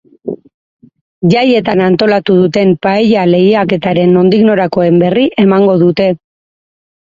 [1.33, 6.11] Jaietan antolatu duten paella lehiaketaren nondik norakoen berri emango dute.